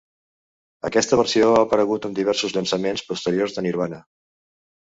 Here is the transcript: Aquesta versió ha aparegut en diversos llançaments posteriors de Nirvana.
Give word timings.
Aquesta 0.89 1.19
versió 1.19 1.51
ha 1.57 1.59
aparegut 1.65 2.07
en 2.09 2.15
diversos 2.21 2.57
llançaments 2.57 3.07
posteriors 3.13 3.57
de 3.59 3.65
Nirvana. 3.67 4.01